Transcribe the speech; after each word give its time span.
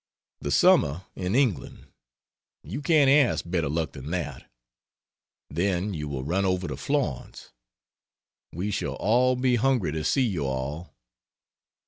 The 0.39 0.49
summer 0.49 1.03
in 1.15 1.35
England! 1.35 1.85
you 2.63 2.81
can't 2.81 3.07
ask 3.07 3.45
better 3.47 3.69
luck 3.69 3.91
than 3.91 4.09
that. 4.09 4.49
Then 5.51 5.93
you 5.93 6.07
will 6.07 6.23
run 6.23 6.43
over 6.43 6.67
to 6.67 6.75
Florence; 6.75 7.51
we 8.51 8.71
shall 8.71 8.95
all 8.95 9.35
be 9.35 9.57
hungry 9.57 9.91
to 9.91 10.03
see 10.03 10.25
you 10.25 10.47
all. 10.47 10.95